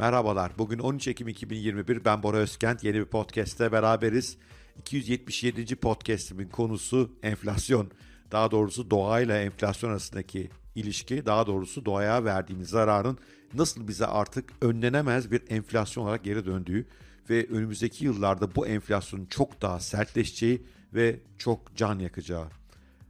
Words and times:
Merhabalar. 0.00 0.52
Bugün 0.58 0.78
13 0.78 1.08
Ekim 1.08 1.28
2021. 1.28 2.04
Ben 2.04 2.22
Bora 2.22 2.36
Özkent. 2.36 2.84
Yeni 2.84 2.96
bir 2.96 3.04
podcast'te 3.04 3.72
beraberiz. 3.72 4.36
277. 4.78 5.76
podcast'imin 5.76 6.48
konusu 6.48 7.10
enflasyon. 7.22 7.90
Daha 8.32 8.50
doğrusu 8.50 8.90
doğayla 8.90 9.38
enflasyon 9.38 9.90
arasındaki 9.90 10.50
ilişki, 10.74 11.26
daha 11.26 11.46
doğrusu 11.46 11.84
doğaya 11.84 12.24
verdiğimiz 12.24 12.68
zararın 12.68 13.18
nasıl 13.54 13.88
bize 13.88 14.06
artık 14.06 14.52
önlenemez 14.60 15.30
bir 15.30 15.42
enflasyon 15.48 16.04
olarak 16.04 16.24
geri 16.24 16.46
döndüğü 16.46 16.86
ve 17.30 17.46
önümüzdeki 17.46 18.04
yıllarda 18.04 18.54
bu 18.54 18.66
enflasyonun 18.66 19.26
çok 19.26 19.62
daha 19.62 19.80
sertleşeceği 19.80 20.62
ve 20.94 21.20
çok 21.38 21.76
can 21.76 21.98
yakacağı. 21.98 22.48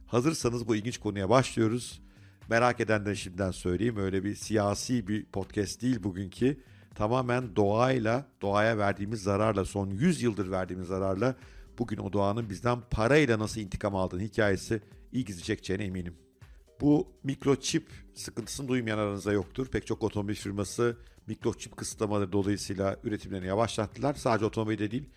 Hazırsanız 0.07 0.67
bu 0.67 0.75
ilginç 0.75 0.97
konuya 0.97 1.29
başlıyoruz. 1.29 2.01
Merak 2.49 2.79
edenler 2.79 3.15
şimdiden 3.15 3.51
söyleyeyim. 3.51 3.97
Öyle 3.97 4.23
bir 4.23 4.35
siyasi 4.35 5.07
bir 5.07 5.25
podcast 5.25 5.81
değil 5.81 6.03
bugünkü. 6.03 6.57
Tamamen 6.95 7.55
doğayla, 7.55 8.25
doğaya 8.41 8.77
verdiğimiz 8.77 9.23
zararla, 9.23 9.65
son 9.65 9.89
100 9.89 10.21
yıldır 10.21 10.51
verdiğimiz 10.51 10.87
zararla 10.87 11.35
bugün 11.79 11.97
o 11.97 12.13
doğanın 12.13 12.49
bizden 12.49 12.81
parayla 12.91 13.39
nasıl 13.39 13.61
intikam 13.61 13.95
aldığını 13.95 14.21
hikayesi 14.21 14.81
ilginizi 15.11 15.43
çekeceğine 15.43 15.83
eminim. 15.83 16.15
Bu 16.81 17.07
mikroçip 17.23 17.87
sıkıntısını 18.13 18.67
duymayan 18.67 18.97
aranızda 18.97 19.31
yoktur. 19.31 19.67
Pek 19.67 19.87
çok 19.87 20.03
otomobil 20.03 20.35
firması 20.35 20.97
mikroçip 21.27 21.77
kısıtlamaları 21.77 22.31
dolayısıyla 22.31 22.97
üretimlerini 23.03 23.47
yavaşlattılar. 23.47 24.13
Sadece 24.13 24.45
otomobilde 24.45 24.91
değil, 24.91 25.09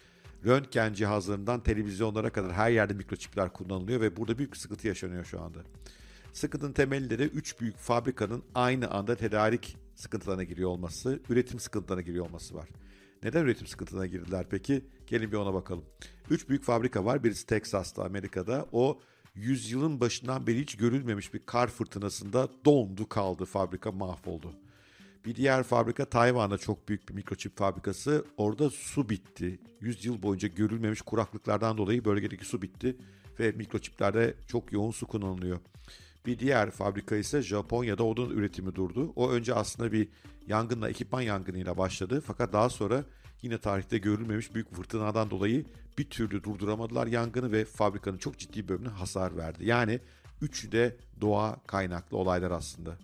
röntgen 0.45 0.93
cihazlarından 0.93 1.63
televizyonlara 1.63 2.31
kadar 2.31 2.53
her 2.53 2.71
yerde 2.71 2.95
mikroçipler 2.95 3.53
kullanılıyor 3.53 4.01
ve 4.01 4.17
burada 4.17 4.39
büyük 4.39 4.53
bir 4.53 4.59
sıkıntı 4.59 4.89
yaşanıyor 4.89 5.25
şu 5.25 5.41
anda. 5.41 5.59
Sıkıntının 6.33 6.73
temelinde 6.73 7.19
de 7.19 7.25
3 7.25 7.61
büyük 7.61 7.77
fabrikanın 7.77 8.43
aynı 8.55 8.91
anda 8.91 9.17
tedarik 9.17 9.77
sıkıntılarına 9.95 10.45
giriyor 10.45 10.71
olması, 10.71 11.21
üretim 11.29 11.61
sıkıntılarına 11.61 12.03
giriyor 12.03 12.27
olması 12.27 12.55
var. 12.55 12.69
Neden 13.23 13.45
üretim 13.45 13.67
sıkıntılarına 13.67 14.07
girdiler 14.07 14.47
peki? 14.51 14.85
Gelin 15.07 15.33
bir 15.33 15.37
ona 15.37 15.55
bakalım. 15.55 15.85
3 16.31 16.49
büyük 16.49 16.65
fabrika 16.65 17.05
var. 17.05 17.25
Birisi 17.25 17.47
Texas'ta, 17.47 18.05
Amerika'da. 18.05 18.67
O 18.73 19.01
yüzyılın 19.35 20.01
başından 20.01 20.47
beri 20.47 20.61
hiç 20.61 20.77
görülmemiş 20.77 21.35
bir 21.35 21.47
kar 21.47 21.69
fırtınasında 21.69 22.49
dondu 22.65 23.09
kaldı. 23.09 23.45
Fabrika 23.45 23.93
mahvoldu. 23.93 24.53
Bir 25.25 25.35
diğer 25.35 25.63
fabrika 25.63 26.05
Tayvan'da 26.05 26.59
çok 26.59 26.89
büyük 26.89 27.09
bir 27.09 27.15
mikroçip 27.15 27.57
fabrikası. 27.57 28.25
Orada 28.37 28.71
su 28.71 29.09
bitti. 29.09 29.61
100 29.81 30.05
yıl 30.05 30.23
boyunca 30.23 30.49
görülmemiş 30.49 31.03
kuraklıklardan 31.03 31.79
dolayı 31.79 32.05
bölgedeki 32.05 32.45
su 32.45 32.63
bitti 32.63 32.97
ve 33.41 33.53
mikroçiplerde 33.53 34.35
çok 34.47 34.73
yoğun 34.73 34.91
su 34.91 35.07
kullanılıyor. 35.07 35.59
Bir 36.27 36.39
diğer 36.39 36.71
fabrika 36.71 37.17
ise 37.17 37.43
Japonya'da 37.43 38.05
odun 38.05 38.31
üretimi 38.31 38.75
durdu. 38.75 39.13
O 39.17 39.31
önce 39.31 39.55
aslında 39.55 39.93
bir 39.93 40.09
yangınla, 40.47 40.91
ekipman 40.91 41.21
yangınıyla 41.21 41.79
başladı. 41.79 42.23
Fakat 42.27 42.53
daha 42.53 42.71
sonra 42.71 43.05
yine 43.43 43.59
tarihte 43.59 43.99
görülmemiş 43.99 44.55
büyük 44.55 44.75
fırtınadan 44.75 45.31
dolayı 45.31 45.65
bir 45.99 46.11
türlü 46.11 46.45
durduramadılar 46.45 47.07
yangını 47.07 47.53
ve 47.53 47.65
fabrikanın 47.65 48.19
çok 48.19 48.39
ciddi 48.39 48.69
bölümüne 48.69 48.89
hasar 48.89 49.37
verdi. 49.37 49.65
Yani 49.67 50.01
üçü 50.43 50.73
de 50.73 50.97
doğa 51.21 51.57
kaynaklı 51.67 52.17
olaylar 52.17 52.51
aslında. 52.51 52.99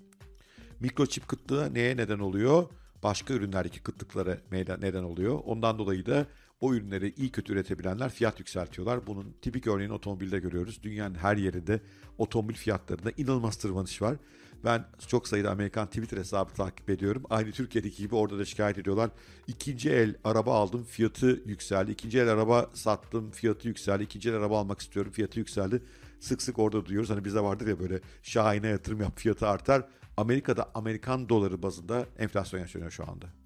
Mikroçip 0.81 1.29
kıtlığı 1.29 1.75
neye 1.75 1.97
neden 1.97 2.19
oluyor? 2.19 2.69
Başka 3.03 3.35
ürünlerdeki 3.35 3.81
kıtlıklara 3.81 4.39
neden 4.53 5.03
oluyor. 5.03 5.41
Ondan 5.45 5.79
dolayı 5.79 6.07
da 6.07 6.27
o 6.61 6.75
ürünleri 6.75 7.15
iyi 7.17 7.33
kötü 7.33 7.53
üretebilenler 7.53 8.11
fiyat 8.11 8.39
yükseltiyorlar. 8.39 9.07
Bunun 9.07 9.35
tipik 9.43 9.67
örneğini 9.67 9.93
otomobilde 9.93 10.39
görüyoruz. 10.39 10.83
Dünyanın 10.83 11.15
her 11.15 11.37
yerinde 11.37 11.81
otomobil 12.19 12.55
fiyatlarında 12.55 13.11
inanılmaz 13.17 13.57
tırmanış 13.57 14.03
var. 14.03 14.17
Ben 14.65 14.85
çok 15.09 15.29
sayıda 15.29 15.51
Amerikan 15.51 15.87
Twitter 15.87 16.19
hesabı 16.19 16.55
takip 16.55 16.91
ediyorum. 16.91 17.23
Aynı 17.31 17.53
Türkiye'deki 17.53 18.03
gibi 18.03 18.15
orada 18.15 18.39
da 18.39 18.45
şikayet 18.45 18.79
ediyorlar. 18.79 19.11
İkinci 19.47 19.91
el 19.91 20.15
araba 20.25 20.55
aldım 20.55 20.85
fiyatı 20.85 21.43
yükseldi. 21.47 21.93
İkinci 21.93 22.19
el 22.19 22.29
araba 22.29 22.71
sattım 22.75 23.31
fiyatı 23.31 23.69
yükseldi. 23.69 24.03
İkinci 24.03 24.29
el 24.29 24.35
araba 24.37 24.61
almak 24.61 24.81
istiyorum 24.81 25.13
fiyatı 25.13 25.39
yükseldi. 25.39 25.83
Sık 26.21 26.43
sık 26.43 26.59
orada 26.59 26.87
duyuyoruz. 26.87 27.11
Hani 27.11 27.25
bizde 27.25 27.41
vardır 27.41 27.67
ya 27.67 27.81
böyle 27.81 28.01
şahine 28.23 28.69
yatırım 28.69 29.01
yap 29.01 29.13
fiyatı 29.19 29.49
artar. 29.49 29.89
Amerika'da 30.17 30.71
Amerikan 30.75 31.29
doları 31.29 31.63
bazında 31.63 32.07
enflasyon 32.19 32.61
yaşanıyor 32.61 32.91
şu 32.91 33.11
anda. 33.11 33.40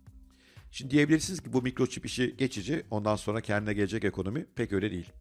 Şimdi 0.74 0.90
diyebilirsiniz 0.90 1.40
ki 1.40 1.52
bu 1.52 1.62
mikroçip 1.62 2.06
işi 2.06 2.36
geçici 2.36 2.84
ondan 2.90 3.16
sonra 3.16 3.40
kendine 3.40 3.74
gelecek 3.74 4.04
ekonomi 4.04 4.46
pek 4.54 4.72
öyle 4.72 4.90
değil. 4.90 5.12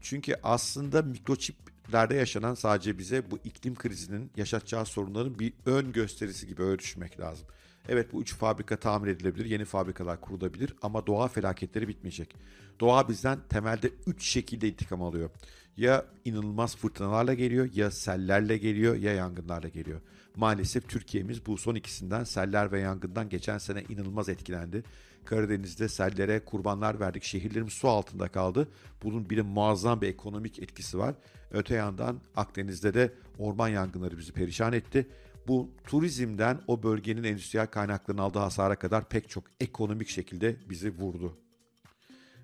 Çünkü 0.00 0.36
aslında 0.42 1.02
mikroçiplerde 1.02 2.14
yaşanan 2.14 2.54
sadece 2.54 2.98
bize 2.98 3.30
bu 3.30 3.38
iklim 3.44 3.74
krizinin 3.74 4.30
yaşatacağı 4.36 4.86
sorunların 4.86 5.38
bir 5.38 5.52
ön 5.66 5.92
gösterisi 5.92 6.46
gibi 6.46 6.62
öyle 6.62 6.78
düşünmek 6.78 7.20
lazım. 7.20 7.46
Evet 7.88 8.12
bu 8.12 8.22
üç 8.22 8.34
fabrika 8.34 8.76
tamir 8.76 9.08
edilebilir, 9.08 9.44
yeni 9.44 9.64
fabrikalar 9.64 10.20
kurulabilir 10.20 10.74
ama 10.82 11.06
doğa 11.06 11.28
felaketleri 11.28 11.88
bitmeyecek. 11.88 12.36
Doğa 12.80 13.08
bizden 13.08 13.38
temelde 13.48 13.90
üç 14.06 14.24
şekilde 14.24 14.68
intikam 14.68 15.02
alıyor. 15.02 15.30
Ya 15.76 16.06
inanılmaz 16.24 16.76
fırtınalarla 16.76 17.34
geliyor, 17.34 17.68
ya 17.74 17.90
sellerle 17.90 18.58
geliyor, 18.58 18.96
ya 18.96 19.14
yangınlarla 19.14 19.68
geliyor. 19.68 20.00
Maalesef 20.36 20.88
Türkiye'miz 20.88 21.46
bu 21.46 21.58
son 21.58 21.74
ikisinden 21.74 22.24
seller 22.24 22.72
ve 22.72 22.80
yangından 22.80 23.28
geçen 23.28 23.58
sene 23.58 23.82
inanılmaz 23.88 24.28
etkilendi. 24.28 24.84
Karadeniz'de 25.24 25.88
sellere 25.88 26.44
kurbanlar 26.44 27.00
verdik. 27.00 27.22
Şehirlerimiz 27.22 27.72
su 27.72 27.88
altında 27.88 28.28
kaldı. 28.28 28.68
Bunun 29.02 29.30
bir 29.30 29.40
muazzam 29.40 30.00
bir 30.00 30.08
ekonomik 30.08 30.58
etkisi 30.58 30.98
var. 30.98 31.14
Öte 31.50 31.74
yandan 31.74 32.20
Akdeniz'de 32.36 32.94
de 32.94 33.12
orman 33.38 33.68
yangınları 33.68 34.18
bizi 34.18 34.32
perişan 34.32 34.72
etti. 34.72 35.06
Bu 35.48 35.70
turizmden 35.86 36.60
o 36.66 36.82
bölgenin 36.82 37.24
endüstriyel 37.24 37.66
kaynaklarının 37.66 38.22
aldığı 38.22 38.38
hasara 38.38 38.76
kadar 38.76 39.08
pek 39.08 39.30
çok 39.30 39.44
ekonomik 39.60 40.08
şekilde 40.08 40.56
bizi 40.70 40.90
vurdu. 40.90 41.38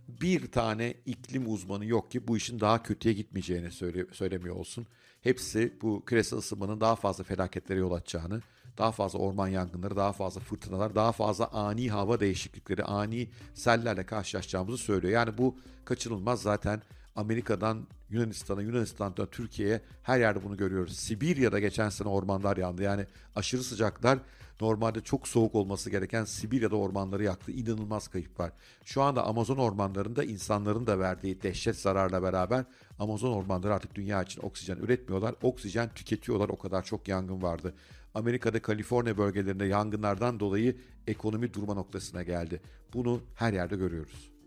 Bir 0.08 0.52
tane 0.52 0.94
iklim 1.06 1.52
uzmanı 1.52 1.84
yok 1.84 2.10
ki 2.10 2.28
bu 2.28 2.36
işin 2.36 2.60
daha 2.60 2.82
kötüye 2.82 3.14
gitmeyeceğini 3.14 3.70
söyle, 3.70 4.06
söylemiyor 4.12 4.56
olsun. 4.56 4.86
Hepsi 5.22 5.72
bu 5.82 6.04
küresel 6.04 6.38
ısınmanın 6.38 6.80
daha 6.80 6.96
fazla 6.96 7.24
felaketlere 7.24 7.78
yol 7.78 7.92
açacağını, 7.92 8.42
daha 8.78 8.92
fazla 8.92 9.19
orman 9.19 9.48
yangınları, 9.48 9.96
daha 9.96 10.12
fazla 10.12 10.41
fırtınalar, 10.41 10.94
daha 10.94 11.12
fazla 11.12 11.48
ani 11.52 11.91
hava 11.91 12.20
değişiklikleri, 12.20 12.84
ani 12.84 13.28
sellerle 13.54 14.06
karşılaşacağımızı 14.06 14.78
söylüyor. 14.78 15.12
Yani 15.12 15.38
bu 15.38 15.56
kaçınılmaz 15.84 16.42
zaten 16.42 16.82
Amerika'dan 17.16 17.86
Yunanistan'a, 18.10 18.62
Yunanistan'dan 18.62 19.26
Türkiye'ye 19.26 19.80
her 20.02 20.20
yerde 20.20 20.44
bunu 20.44 20.56
görüyoruz. 20.56 20.96
Sibirya'da 20.96 21.58
geçen 21.58 21.88
sene 21.88 22.08
ormanlar 22.08 22.56
yandı. 22.56 22.82
Yani 22.82 23.06
aşırı 23.36 23.62
sıcaklar 23.62 24.19
normalde 24.60 25.00
çok 25.00 25.28
soğuk 25.28 25.54
olması 25.54 25.91
gereken 25.91 26.24
Sibirya'da 26.24 26.76
ormanları 26.76 27.24
yaktı. 27.24 27.52
İnanılmaz 27.52 28.08
kayıp 28.08 28.41
var. 28.41 28.52
Şu 28.84 29.02
anda 29.02 29.26
Amazon 29.26 29.56
ormanlarında 29.56 30.24
insanların 30.24 30.86
da 30.86 30.98
verdiği 30.98 31.42
dehşet 31.42 31.76
zararla 31.76 32.22
beraber 32.22 32.64
Amazon 32.98 33.32
ormanları 33.32 33.74
artık 33.74 33.94
dünya 33.94 34.22
için 34.22 34.42
oksijen 34.42 34.76
üretmiyorlar. 34.76 35.34
Oksijen 35.42 35.88
tüketiyorlar. 35.94 36.48
O 36.48 36.58
kadar 36.58 36.84
çok 36.84 37.08
yangın 37.08 37.42
vardı. 37.42 37.75
Amerika'da 38.14 38.62
Kaliforniya 38.62 39.19
bölgelerinde 39.19 39.64
yangınlardan 39.64 40.40
dolayı 40.40 40.76
ekonomi 41.06 41.54
durma 41.54 41.75
noktasına 41.75 42.22
geldi. 42.22 42.60
Bunu 42.92 43.20
her 43.34 43.52
yerde 43.52 43.76
görüyoruz. 43.76 44.38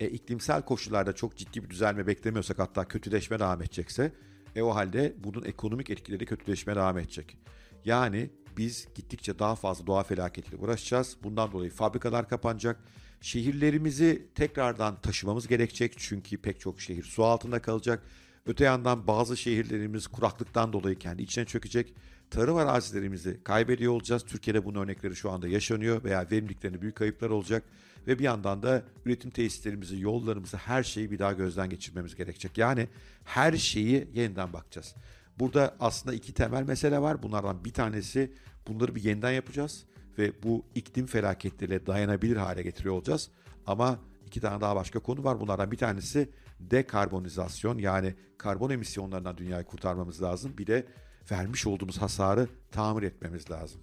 E, 0.00 0.08
iklimsel 0.08 0.62
koşullarda 0.62 1.12
çok 1.12 1.36
ciddi 1.36 1.64
bir 1.64 1.70
düzelme 1.70 2.06
beklemiyorsak 2.06 2.58
hatta 2.58 2.88
kötüleşme 2.88 3.38
devam 3.38 3.62
edecekse 3.62 4.12
e 4.56 4.62
o 4.62 4.74
halde 4.74 5.14
bunun 5.18 5.44
ekonomik 5.44 5.90
etkileri 5.90 6.26
kötüleşmeye 6.26 6.76
devam 6.76 6.98
edecek. 6.98 7.36
Yani 7.84 8.30
biz 8.56 8.88
gittikçe 8.94 9.38
daha 9.38 9.54
fazla 9.54 9.86
doğa 9.86 10.02
felaketiyle 10.02 10.56
uğraşacağız. 10.56 11.16
Bundan 11.22 11.52
dolayı 11.52 11.70
fabrikalar 11.70 12.28
kapanacak. 12.28 12.80
Şehirlerimizi 13.20 14.28
tekrardan 14.34 15.00
taşımamız 15.00 15.48
gerekecek 15.48 15.94
çünkü 15.96 16.38
pek 16.38 16.60
çok 16.60 16.80
şehir 16.80 17.02
su 17.02 17.24
altında 17.24 17.62
kalacak. 17.62 18.02
Öte 18.46 18.64
yandan 18.64 19.06
bazı 19.06 19.36
şehirlerimiz 19.36 20.06
kuraklıktan 20.06 20.72
dolayı 20.72 20.98
kendi 20.98 21.22
içine 21.22 21.44
çökecek. 21.44 21.94
Tarım 22.30 22.56
arazilerimizi 22.56 23.40
kaybediyor 23.44 23.92
olacağız. 23.92 24.24
Türkiye'de 24.24 24.64
bunun 24.64 24.82
örnekleri 24.82 25.16
şu 25.16 25.30
anda 25.30 25.48
yaşanıyor 25.48 26.04
veya 26.04 26.26
verimliliklerinde 26.30 26.82
büyük 26.82 26.96
kayıplar 26.96 27.30
olacak. 27.30 27.64
Ve 28.06 28.18
bir 28.18 28.24
yandan 28.24 28.62
da 28.62 28.82
üretim 29.04 29.30
tesislerimizi, 29.30 30.00
yollarımızı, 30.00 30.56
her 30.56 30.82
şeyi 30.82 31.10
bir 31.10 31.18
daha 31.18 31.32
gözden 31.32 31.70
geçirmemiz 31.70 32.14
gerekecek. 32.14 32.58
Yani 32.58 32.88
her 33.24 33.52
şeyi 33.52 34.08
yeniden 34.14 34.52
bakacağız. 34.52 34.94
Burada 35.38 35.76
aslında 35.80 36.14
iki 36.14 36.34
temel 36.34 36.62
mesele 36.62 36.98
var. 36.98 37.22
Bunlardan 37.22 37.64
bir 37.64 37.72
tanesi 37.72 38.32
bunları 38.68 38.94
bir 38.94 39.04
yeniden 39.04 39.30
yapacağız 39.30 39.84
ve 40.18 40.42
bu 40.42 40.64
iklim 40.74 41.06
felaketleriyle 41.06 41.86
dayanabilir 41.86 42.36
hale 42.36 42.62
getiriyor 42.62 42.94
olacağız. 42.94 43.30
Ama 43.66 43.98
iki 44.26 44.40
tane 44.40 44.60
daha 44.60 44.76
başka 44.76 44.98
konu 44.98 45.24
var. 45.24 45.40
Bunlardan 45.40 45.70
bir 45.70 45.76
tanesi 45.76 46.30
dekarbonizasyon 46.60 47.78
yani 47.78 48.14
karbon 48.38 48.70
emisyonlarından 48.70 49.36
dünyayı 49.36 49.64
kurtarmamız 49.64 50.22
lazım. 50.22 50.58
Bir 50.58 50.66
de 50.66 50.86
vermiş 51.30 51.66
olduğumuz 51.66 51.98
hasarı 51.98 52.48
tamir 52.70 53.02
etmemiz 53.02 53.50
lazım. 53.50 53.80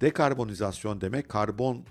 Dekarbonizasyon 0.00 1.00
demek 1.00 1.28
karbon 1.28 1.84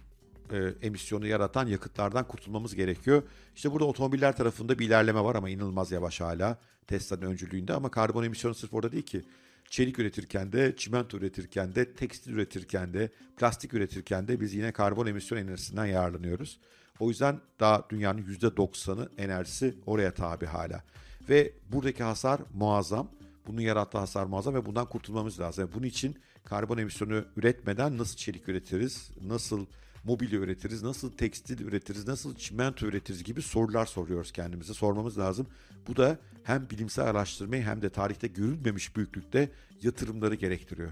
e, 0.51 0.57
emisyonu 0.81 1.27
yaratan 1.27 1.67
yakıtlardan 1.67 2.27
kurtulmamız 2.27 2.75
gerekiyor. 2.75 3.23
İşte 3.55 3.71
burada 3.71 3.85
otomobiller 3.85 4.37
tarafında 4.37 4.79
bir 4.79 4.87
ilerleme 4.87 5.23
var 5.23 5.35
ama 5.35 5.49
inanılmaz 5.49 5.91
yavaş 5.91 6.21
hala 6.21 6.57
Tesla'nın 6.87 7.21
öncülüğünde 7.21 7.73
ama 7.73 7.91
karbon 7.91 8.23
emisyonu 8.23 8.55
sırf 8.55 8.73
orada 8.73 8.91
değil 8.91 9.05
ki. 9.05 9.21
çelik 9.69 9.99
üretirken 9.99 10.51
de, 10.51 10.75
çimento 10.77 11.17
üretirken 11.17 11.75
de, 11.75 11.93
tekstil 11.93 12.33
üretirken 12.33 12.93
de, 12.93 13.09
plastik 13.37 13.73
üretirken 13.73 14.27
de 14.27 14.39
biz 14.41 14.53
yine 14.53 14.71
karbon 14.71 15.07
emisyon 15.07 15.37
enerjisinden 15.37 15.85
yararlanıyoruz. 15.85 16.59
O 16.99 17.09
yüzden 17.09 17.39
daha 17.59 17.83
dünyanın 17.89 18.21
%90'ı 18.21 19.09
enerjisi 19.17 19.75
oraya 19.85 20.13
tabi 20.13 20.45
hala. 20.45 20.83
Ve 21.29 21.53
buradaki 21.71 22.03
hasar 22.03 22.41
muazzam. 22.53 23.11
Bunun 23.47 23.61
yarattığı 23.61 23.97
hasar 23.97 24.25
muazzam 24.25 24.55
ve 24.55 24.65
bundan 24.65 24.89
kurtulmamız 24.89 25.39
lazım. 25.39 25.69
Bunun 25.75 25.85
için 25.85 26.15
karbon 26.45 26.77
emisyonu 26.77 27.25
üretmeden 27.35 27.97
nasıl 27.97 28.15
çelik 28.15 28.49
üretiriz, 28.49 29.11
nasıl 29.21 29.65
mobilya 30.03 30.39
üretiriz, 30.39 30.83
nasıl 30.83 31.11
tekstil 31.11 31.61
üretiriz, 31.61 32.07
nasıl 32.07 32.35
çimento 32.35 32.85
üretiriz 32.85 33.23
gibi 33.23 33.41
sorular 33.41 33.85
soruyoruz 33.85 34.31
kendimize. 34.31 34.73
Sormamız 34.73 35.17
lazım. 35.17 35.47
Bu 35.87 35.95
da 35.95 36.17
hem 36.43 36.69
bilimsel 36.69 37.05
araştırmayı 37.05 37.63
hem 37.63 37.81
de 37.81 37.89
tarihte 37.89 38.27
görülmemiş 38.27 38.95
büyüklükte 38.95 39.49
yatırımları 39.81 40.35
gerektiriyor. 40.35 40.91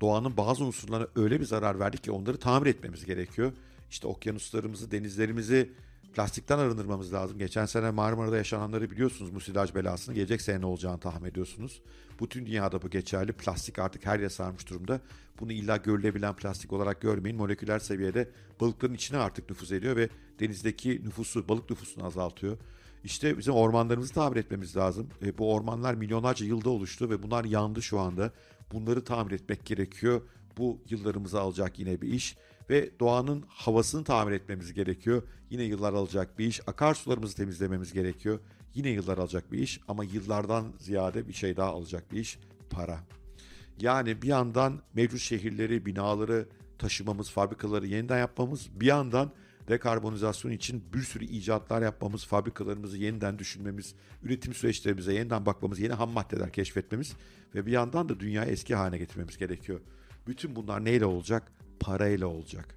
Doğanın 0.00 0.36
bazı 0.36 0.64
unsurlarına 0.64 1.06
öyle 1.16 1.40
bir 1.40 1.44
zarar 1.44 1.80
verdik 1.80 2.04
ki 2.04 2.10
onları 2.10 2.36
tamir 2.38 2.66
etmemiz 2.66 3.04
gerekiyor. 3.04 3.52
İşte 3.92 4.06
okyanuslarımızı, 4.06 4.90
denizlerimizi 4.90 5.72
plastikten 6.14 6.58
arındırmamız 6.58 7.12
lazım. 7.12 7.38
Geçen 7.38 7.66
sene 7.66 7.90
Marmara'da 7.90 8.36
yaşananları 8.36 8.90
biliyorsunuz 8.90 9.30
musilaj 9.30 9.74
belasını. 9.74 10.14
Gelecek 10.14 10.42
sene 10.42 10.60
ne 10.60 10.66
olacağını 10.66 11.00
tahmin 11.00 11.30
ediyorsunuz. 11.30 11.82
Bütün 12.20 12.46
dünyada 12.46 12.82
bu 12.82 12.90
geçerli. 12.90 13.32
Plastik 13.32 13.78
artık 13.78 14.06
her 14.06 14.18
yere 14.18 14.28
sarmış 14.28 14.70
durumda. 14.70 15.00
Bunu 15.40 15.52
illa 15.52 15.76
görülebilen 15.76 16.36
plastik 16.36 16.72
olarak 16.72 17.00
görmeyin. 17.00 17.36
Moleküler 17.36 17.78
seviyede 17.78 18.30
balıkların 18.60 18.94
içine 18.94 19.18
artık 19.18 19.50
nüfuz 19.50 19.72
ediyor 19.72 19.96
ve 19.96 20.08
denizdeki 20.40 21.02
nüfusu, 21.04 21.48
balık 21.48 21.70
nüfusunu 21.70 22.04
azaltıyor. 22.04 22.56
İşte 23.04 23.38
bizim 23.38 23.54
ormanlarımızı 23.54 24.14
tamir 24.14 24.36
etmemiz 24.36 24.76
lazım. 24.76 25.08
E, 25.24 25.38
bu 25.38 25.54
ormanlar 25.54 25.94
milyonlarca 25.94 26.46
yılda 26.46 26.70
oluştu 26.70 27.10
ve 27.10 27.22
bunlar 27.22 27.44
yandı 27.44 27.82
şu 27.82 28.00
anda. 28.00 28.32
Bunları 28.72 29.04
tamir 29.04 29.32
etmek 29.32 29.66
gerekiyor. 29.66 30.22
Bu 30.58 30.80
yıllarımızı 30.88 31.40
alacak 31.40 31.78
yine 31.78 32.00
bir 32.00 32.08
iş 32.08 32.36
ve 32.70 32.90
doğanın 33.00 33.44
havasını 33.48 34.04
tamir 34.04 34.32
etmemiz 34.32 34.74
gerekiyor. 34.74 35.22
Yine 35.50 35.62
yıllar 35.62 35.92
alacak 35.92 36.38
bir 36.38 36.46
iş. 36.46 36.68
Akarsularımızı 36.68 37.36
temizlememiz 37.36 37.92
gerekiyor. 37.92 38.40
Yine 38.74 38.88
yıllar 38.88 39.18
alacak 39.18 39.52
bir 39.52 39.58
iş 39.58 39.80
ama 39.88 40.04
yıllardan 40.04 40.72
ziyade 40.78 41.28
bir 41.28 41.32
şey 41.32 41.56
daha 41.56 41.70
alacak 41.70 42.12
bir 42.12 42.20
iş 42.20 42.38
para. 42.70 43.00
Yani 43.78 44.22
bir 44.22 44.28
yandan 44.28 44.82
mevcut 44.94 45.20
şehirleri, 45.20 45.86
binaları 45.86 46.48
taşımamız, 46.78 47.30
fabrikaları 47.30 47.86
yeniden 47.86 48.18
yapmamız, 48.18 48.68
bir 48.80 48.86
yandan 48.86 49.32
dekarbonizasyon 49.68 50.52
için 50.52 50.84
bir 50.94 51.02
sürü 51.02 51.24
icatlar 51.24 51.82
yapmamız, 51.82 52.26
fabrikalarımızı 52.26 52.96
yeniden 52.96 53.38
düşünmemiz, 53.38 53.94
üretim 54.22 54.54
süreçlerimize 54.54 55.14
yeniden 55.14 55.46
bakmamız, 55.46 55.80
yeni 55.80 55.92
ham 55.92 56.10
maddeler 56.10 56.52
keşfetmemiz 56.52 57.12
ve 57.54 57.66
bir 57.66 57.72
yandan 57.72 58.08
da 58.08 58.20
dünyayı 58.20 58.50
eski 58.50 58.74
haline 58.74 58.98
getirmemiz 58.98 59.38
gerekiyor. 59.38 59.80
Bütün 60.26 60.56
bunlar 60.56 60.84
neyle 60.84 61.06
olacak? 61.06 61.52
Parayla 61.82 62.26
olacak. 62.26 62.74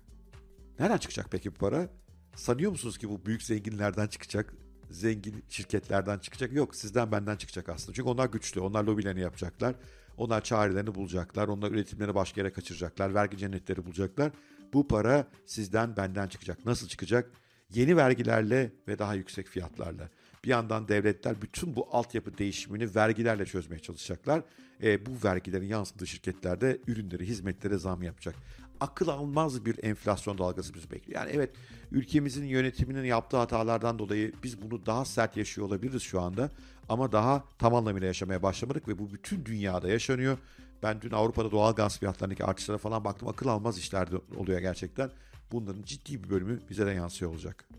Nereden 0.79 0.97
çıkacak 0.97 1.27
peki 1.31 1.51
bu 1.51 1.55
para? 1.55 1.89
Sanıyor 2.35 2.71
musunuz 2.71 2.97
ki 2.97 3.09
bu 3.09 3.25
büyük 3.25 3.43
zenginlerden 3.43 4.07
çıkacak? 4.07 4.53
Zengin 4.89 5.43
şirketlerden 5.49 6.19
çıkacak? 6.19 6.53
Yok 6.53 6.75
sizden 6.75 7.11
benden 7.11 7.35
çıkacak 7.35 7.69
aslında. 7.69 7.93
Çünkü 7.93 8.09
onlar 8.09 8.25
güçlü. 8.25 8.61
Onlar 8.61 8.83
lobilerini 8.83 9.21
yapacaklar. 9.21 9.75
Onlar 10.17 10.43
çarelerini 10.43 10.95
bulacaklar. 10.95 11.47
Onlar 11.47 11.71
üretimleri 11.71 12.15
başka 12.15 12.41
yere 12.41 12.53
kaçıracaklar. 12.53 13.13
Vergi 13.13 13.37
cennetleri 13.37 13.85
bulacaklar. 13.85 14.31
Bu 14.73 14.87
para 14.87 15.27
sizden 15.45 15.97
benden 15.97 16.27
çıkacak. 16.27 16.65
Nasıl 16.65 16.87
çıkacak? 16.87 17.31
Yeni 17.73 17.97
vergilerle 17.97 18.71
ve 18.87 18.99
daha 18.99 19.13
yüksek 19.13 19.47
fiyatlarla. 19.47 20.09
Bir 20.43 20.49
yandan 20.49 20.87
devletler 20.87 21.41
bütün 21.41 21.75
bu 21.75 21.87
altyapı 21.91 22.37
değişimini 22.37 22.95
vergilerle 22.95 23.45
çözmeye 23.45 23.79
çalışacaklar. 23.79 24.43
E, 24.83 25.05
bu 25.05 25.11
vergilerin 25.23 25.67
yansıdığı 25.67 26.07
şirketlerde 26.07 26.81
ürünleri, 26.87 27.27
hizmetlere 27.27 27.77
zam 27.77 28.03
yapacak. 28.03 28.35
Akıl 28.79 29.07
almaz 29.07 29.65
bir 29.65 29.83
enflasyon 29.83 30.37
dalgası 30.37 30.73
bizi 30.73 30.91
bekliyor. 30.91 31.21
Yani 31.21 31.31
evet 31.33 31.49
ülkemizin 31.91 32.45
yönetiminin 32.45 33.03
yaptığı 33.03 33.37
hatalardan 33.37 33.99
dolayı 33.99 34.33
biz 34.43 34.61
bunu 34.61 34.85
daha 34.85 35.05
sert 35.05 35.37
yaşıyor 35.37 35.67
olabiliriz 35.67 36.01
şu 36.01 36.21
anda. 36.21 36.49
Ama 36.89 37.11
daha 37.11 37.43
tam 37.59 37.75
anlamıyla 37.75 38.07
yaşamaya 38.07 38.43
başlamadık 38.43 38.87
ve 38.87 38.99
bu 38.99 39.13
bütün 39.13 39.45
dünyada 39.45 39.89
yaşanıyor. 39.89 40.37
Ben 40.83 41.01
dün 41.01 41.11
Avrupa'da 41.11 41.51
doğal 41.51 41.75
gaz 41.75 41.99
fiyatlarındaki 41.99 42.45
artışlara 42.45 42.77
falan 42.77 43.03
baktım. 43.03 43.27
Akıl 43.27 43.47
almaz 43.47 43.77
işler 43.77 44.07
oluyor 44.37 44.59
gerçekten. 44.59 45.11
Bunların 45.51 45.83
ciddi 45.83 46.23
bir 46.23 46.29
bölümü 46.29 46.59
bize 46.69 46.85
de 46.85 46.91
yansıyor 46.91 47.31
olacak. 47.31 47.69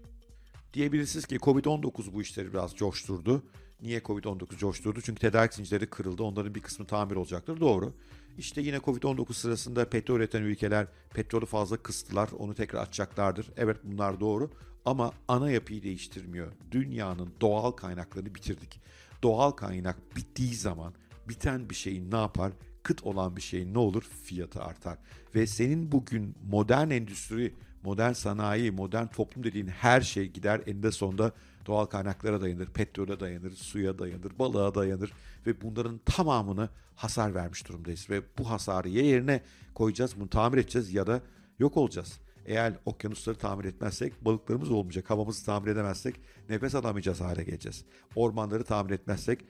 Diyebilirsiniz 0.75 1.27
ki 1.27 1.37
Covid-19 1.37 2.13
bu 2.13 2.23
işleri 2.23 2.53
biraz 2.53 2.77
coşturdu. 2.77 3.43
Niye 3.83 3.99
Covid-19 3.99 4.57
coşturdu? 4.59 5.01
Çünkü 5.01 5.21
tedarik 5.21 5.55
zincirleri 5.55 5.87
kırıldı. 5.87 6.23
Onların 6.23 6.55
bir 6.55 6.63
kısmı 6.63 6.87
tamir 6.87 7.17
olacaktır. 7.17 7.61
Doğru. 7.61 7.95
İşte 8.39 8.61
yine 8.61 8.77
Covid-19 8.77 9.33
sırasında 9.33 9.89
petrol 9.89 10.17
üreten 10.17 10.43
ülkeler 10.43 10.87
petrolü 11.15 11.47
fazla 11.47 11.77
kıstılar. 11.77 12.29
Onu 12.39 12.55
tekrar 12.55 12.83
açacaklardır. 12.83 13.51
Evet 13.57 13.77
bunlar 13.85 14.21
doğru. 14.21 14.51
Ama 14.85 15.13
ana 15.29 15.51
yapıyı 15.51 15.83
değiştirmiyor. 15.83 16.53
Dünyanın 16.71 17.31
doğal 17.41 17.71
kaynaklarını 17.71 18.35
bitirdik. 18.35 18.81
Doğal 19.23 19.51
kaynak 19.51 20.17
bittiği 20.17 20.55
zaman 20.55 20.95
biten 21.29 21.71
bir 21.71 21.75
şeyin 21.75 22.11
ne 22.11 22.17
yapar? 22.17 22.53
Kıt 22.83 23.03
olan 23.03 23.37
bir 23.37 23.43
şeyin 23.43 23.75
ne 23.75 23.79
olur? 23.79 24.03
Fiyatı 24.25 24.63
artar. 24.63 24.99
Ve 25.35 25.47
senin 25.47 25.93
bugün 25.93 26.35
modern 26.51 26.91
endüstri, 26.91 27.55
modern 27.83 28.13
sanayi, 28.13 28.71
modern 28.71 29.07
toplum 29.07 29.45
dediğin 29.45 29.67
her 29.67 30.01
şey 30.01 30.29
gider 30.29 30.61
eninde 30.67 30.93
sonunda 30.93 31.33
doğal 31.67 31.87
kaynaklara 31.87 32.41
dayanır, 32.41 32.67
petrole 32.67 33.21
dayanır, 33.21 33.51
suya 33.51 33.99
dayanır, 33.99 34.39
balığa 34.39 34.75
dayanır 34.75 35.13
ve 35.47 35.61
bunların 35.61 36.01
tamamını 36.05 36.69
hasar 36.95 37.35
vermiş 37.35 37.69
durumdayız. 37.69 38.11
Ve 38.11 38.23
bu 38.39 38.51
hasarı 38.51 38.89
ya 38.89 39.03
yerine 39.03 39.41
koyacağız, 39.75 40.21
bunu 40.21 40.29
tamir 40.29 40.59
edeceğiz 40.59 40.95
ya 40.95 41.07
da 41.07 41.21
yok 41.59 41.77
olacağız. 41.77 42.21
Eğer 42.47 42.75
okyanusları 42.85 43.39
tamir 43.39 43.65
etmezsek 43.65 44.25
balıklarımız 44.25 44.71
olmayacak. 44.71 45.11
Havamızı 45.11 45.47
tamir 45.47 45.71
edemezsek 45.71 46.21
nefes 46.49 46.75
alamayacağız 46.75 47.21
hale 47.21 47.45
geleceğiz. 47.45 47.85
Ormanları 48.15 48.65
tamir 48.65 48.91
etmezsek 48.91 49.45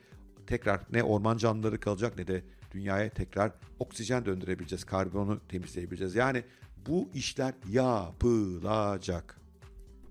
tekrar 0.47 0.81
ne 0.91 1.03
orman 1.03 1.37
canlıları 1.37 1.79
kalacak 1.79 2.17
ne 2.17 2.27
de 2.27 2.43
dünyaya 2.71 3.09
tekrar 3.09 3.51
oksijen 3.79 4.25
döndürebileceğiz. 4.25 4.83
Karbonu 4.83 5.39
temizleyebileceğiz. 5.49 6.15
Yani 6.15 6.43
bu 6.87 7.09
işler 7.13 7.53
yapılacak. 7.69 9.36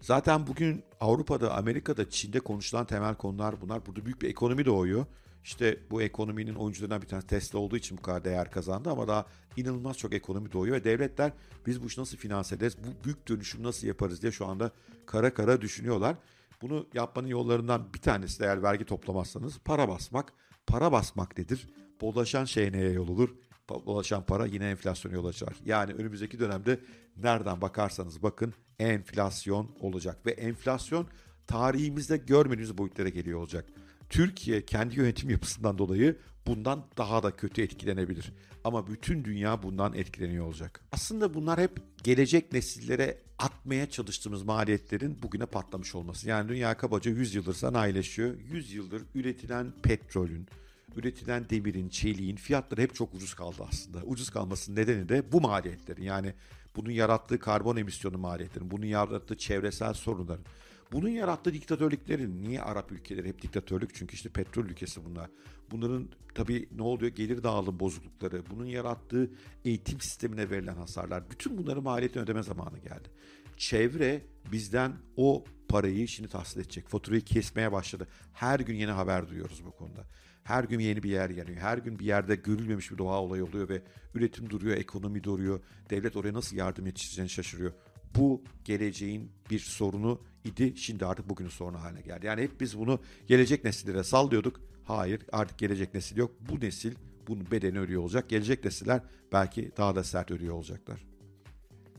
Zaten 0.01 0.47
bugün 0.47 0.85
Avrupa'da, 1.01 1.55
Amerika'da, 1.55 2.11
Çin'de 2.11 2.41
konuşulan 2.41 2.87
temel 2.87 3.15
konular 3.15 3.61
bunlar. 3.61 3.87
Burada 3.87 4.05
büyük 4.05 4.23
bir 4.23 4.29
ekonomi 4.29 4.65
doğuyor. 4.65 5.07
İşte 5.45 5.79
bu 5.91 6.03
ekonominin 6.03 6.55
oyuncularından 6.55 7.03
bir 7.03 7.07
tanesi 7.07 7.27
Tesla 7.27 7.59
olduğu 7.59 7.77
için 7.77 7.99
bu 7.99 8.03
kadar 8.03 8.25
değer 8.25 8.51
kazandı 8.51 8.91
ama 8.91 9.09
daha 9.09 9.27
inanılmaz 9.57 9.99
çok 9.99 10.15
ekonomi 10.15 10.53
doğuyor 10.53 10.77
ve 10.77 10.85
devletler 10.85 11.33
biz 11.67 11.83
bu 11.83 11.87
işi 11.87 12.01
nasıl 12.01 12.17
finanse 12.17 12.57
ederiz, 12.57 12.77
bu 12.79 13.05
büyük 13.05 13.29
dönüşüm 13.29 13.63
nasıl 13.63 13.87
yaparız 13.87 14.23
diye 14.23 14.33
şu 14.33 14.47
anda 14.47 14.71
kara 15.07 15.35
kara 15.35 15.61
düşünüyorlar. 15.61 16.17
Bunu 16.63 16.87
yapmanın 16.95 17.29
yollarından 17.29 17.95
bir 17.95 18.01
tanesi 18.01 18.41
de 18.41 18.45
eğer 18.45 18.63
vergi 18.63 18.85
toplamazsanız 18.85 19.59
para 19.59 19.89
basmak. 19.89 20.33
Para 20.67 20.93
basmak 20.93 21.39
nedir? 21.39 21.69
Dolaşan 22.01 22.45
şey 22.45 22.73
neye 22.73 22.93
yol 22.93 23.09
olur? 23.09 23.35
Dolaşan 23.69 24.27
para 24.27 24.47
yine 24.47 24.71
enflasyon 24.71 25.13
yol 25.13 25.25
açar. 25.25 25.57
Yani 25.65 25.93
önümüzdeki 25.93 26.39
dönemde 26.39 26.81
nereden 27.17 27.61
bakarsanız 27.61 28.23
bakın 28.23 28.55
enflasyon 28.81 29.71
olacak 29.81 30.27
ve 30.27 30.31
enflasyon 30.31 31.07
tarihimizde 31.47 32.17
görmediğimiz 32.17 32.79
boyutlara 32.79 33.09
geliyor 33.09 33.39
olacak. 33.39 33.65
Türkiye 34.11 34.67
kendi 34.67 34.97
yönetim 34.97 35.31
yapısından 35.31 35.79
dolayı 35.79 36.17
bundan 36.47 36.85
daha 36.99 37.23
da 37.23 37.37
kötü 37.37 37.63
etkilenebilir. 37.63 38.33
Ama 38.65 38.87
bütün 38.87 39.25
dünya 39.25 39.63
bundan 39.63 39.95
etkileniyor 39.95 40.47
olacak. 40.47 40.81
Aslında 40.93 41.35
bunlar 41.35 41.61
hep 41.61 41.81
gelecek 42.05 42.53
nesillere 42.53 43.19
atmaya 43.39 43.91
çalıştığımız 43.91 44.43
maliyetlerin 44.43 45.23
bugüne 45.23 45.47
patlamış 45.47 45.95
olması. 45.95 46.29
Yani 46.29 46.49
dünya 46.49 46.77
kabaca 46.77 47.11
100 47.11 47.35
yıldır 47.35 47.55
sanayileşiyor. 47.55 48.35
100 48.41 48.73
yıldır 48.73 49.03
üretilen 49.15 49.73
petrolün, 49.83 50.49
üretilen 50.97 51.51
demirin, 51.51 51.89
çeliğin 51.89 52.37
fiyatları 52.37 52.81
hep 52.81 52.95
çok 52.95 53.15
ucuz 53.15 53.35
kaldı 53.35 53.65
aslında. 53.69 54.03
Ucuz 54.05 54.31
kalmasının 54.31 54.77
nedeni 54.77 55.09
de 55.09 55.33
bu 55.33 55.41
maliyetlerin. 55.41 56.03
Yani 56.03 56.35
bunun 56.77 56.91
yarattığı 56.91 57.39
karbon 57.39 57.77
emisyonu 57.77 58.19
maliyetlerin, 58.19 58.71
bunun 58.71 58.87
yarattığı 58.87 59.39
çevresel 59.39 59.93
sorunların. 59.93 60.45
Bunun 60.93 61.09
yarattığı 61.09 61.53
diktatörlüklerin, 61.53 62.43
niye 62.43 62.63
Arap 62.63 62.93
ülkeleri 62.93 63.29
hep 63.29 63.43
diktatörlük? 63.43 63.95
Çünkü 63.95 64.15
işte 64.15 64.29
petrol 64.29 64.65
ülkesi 64.65 65.05
bunlar. 65.05 65.31
Bunların 65.71 66.09
tabii 66.35 66.69
ne 66.77 66.83
oluyor? 66.83 67.13
Gelir 67.13 67.43
dağılım 67.43 67.81
bozuklukları, 67.81 68.43
bunun 68.51 68.65
yarattığı 68.65 69.31
eğitim 69.65 70.01
sistemine 70.01 70.51
verilen 70.51 70.75
hasarlar. 70.75 71.31
Bütün 71.31 71.59
bunları 71.59 71.83
maliyetini 71.83 72.23
ödeme 72.23 72.43
zamanı 72.43 72.79
geldi. 72.79 73.09
Çevre 73.57 74.23
bizden 74.53 74.93
o 75.17 75.45
parayı 75.69 76.09
şimdi 76.09 76.29
tahsil 76.29 76.61
edecek. 76.61 76.89
Faturayı 76.89 77.21
kesmeye 77.21 77.73
başladı. 77.73 78.07
Her 78.33 78.61
gün 78.61 78.75
yeni 78.75 78.91
haber 78.91 79.29
duyuyoruz 79.29 79.65
bu 79.65 79.71
konuda. 79.71 80.05
Her 80.47 80.65
gün 80.65 80.79
yeni 80.79 81.03
bir 81.03 81.11
yer 81.11 81.31
yanıyor. 81.31 81.57
Her 81.57 81.79
gün 81.79 81.99
bir 81.99 82.05
yerde 82.05 82.35
görülmemiş 82.35 82.91
bir 82.93 82.99
doğa 82.99 83.23
olayı 83.23 83.45
oluyor 83.45 83.69
ve 83.69 83.83
üretim 84.15 84.51
duruyor, 84.51 84.77
ekonomi 84.77 85.25
duruyor. 85.25 85.61
Devlet 85.91 86.17
oraya 86.17 86.33
nasıl 86.33 86.57
yardım 86.57 86.87
yetiştireceğini 86.87 87.31
şaşırıyor. 87.31 87.73
Bu 88.17 88.43
geleceğin 88.65 89.31
bir 89.51 89.59
sorunu 89.59 90.21
idi. 90.45 90.77
Şimdi 90.77 91.07
artık 91.07 91.29
bugünün 91.29 91.49
sorunu 91.49 91.83
haline 91.83 92.01
geldi. 92.01 92.27
Yani 92.27 92.43
hep 92.43 92.61
biz 92.61 92.79
bunu 92.79 93.01
gelecek 93.27 93.65
nesillere 93.65 94.05
sallıyorduk. 94.05 94.61
Hayır 94.85 95.23
artık 95.33 95.59
gelecek 95.59 95.95
nesil 95.95 96.17
yok. 96.17 96.31
Bu 96.41 96.61
nesil 96.61 96.95
bunun 97.29 97.51
bedeni 97.51 97.79
ödüyor 97.79 98.03
olacak. 98.03 98.29
Gelecek 98.29 98.65
nesiller 98.65 99.01
belki 99.33 99.73
daha 99.77 99.97
da 99.97 100.05
sert 100.05 100.31
ödüyor 100.31 100.55
olacaklar. 100.55 101.07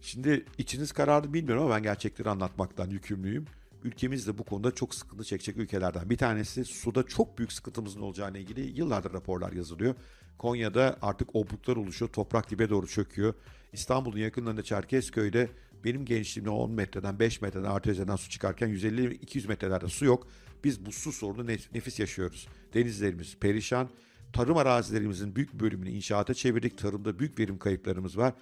Şimdi 0.01 0.45
içiniz 0.57 0.91
karardı 0.91 1.33
bilmiyorum 1.33 1.63
ama 1.63 1.75
ben 1.75 1.83
gerçekleri 1.83 2.29
anlatmaktan 2.29 2.89
yükümlüyüm. 2.89 3.45
Ülkemiz 3.83 4.27
de 4.27 4.37
bu 4.37 4.43
konuda 4.43 4.71
çok 4.75 4.95
sıkıntı 4.95 5.23
çekecek 5.23 5.57
ülkelerden. 5.57 6.09
Bir 6.09 6.17
tanesi 6.17 6.65
suda 6.65 7.03
çok 7.03 7.37
büyük 7.37 7.51
sıkıntımızın 7.51 8.01
olacağına 8.01 8.37
ilgili 8.37 8.79
yıllardır 8.79 9.13
raporlar 9.13 9.51
yazılıyor. 9.51 9.95
Konya'da 10.37 10.97
artık 11.01 11.35
obruklar 11.35 11.75
oluşuyor, 11.75 12.11
toprak 12.11 12.51
dibe 12.51 12.69
doğru 12.69 12.87
çöküyor. 12.87 13.33
İstanbul'un 13.73 14.17
yakınlarında 14.17 14.63
Çerkezköy'de 14.63 15.49
benim 15.83 16.05
gençliğimde 16.05 16.49
10 16.49 16.71
metreden 16.71 17.19
5 17.19 17.41
metreden 17.41 17.69
arteziden 17.69 18.15
su 18.15 18.29
çıkarken 18.29 18.69
150-200 18.69 19.47
metrelerde 19.47 19.87
su 19.87 20.05
yok. 20.05 20.27
Biz 20.63 20.85
bu 20.85 20.91
su 20.91 21.11
sorunu 21.11 21.47
nefis 21.47 21.99
yaşıyoruz. 21.99 22.47
Denizlerimiz 22.73 23.37
perişan. 23.37 23.89
Tarım 24.33 24.57
arazilerimizin 24.57 25.35
büyük 25.35 25.53
bölümünü 25.53 25.89
inşaata 25.89 26.33
çevirdik. 26.33 26.77
Tarımda 26.77 27.19
büyük 27.19 27.39
verim 27.39 27.57
kayıplarımız 27.57 28.17
var. 28.17 28.33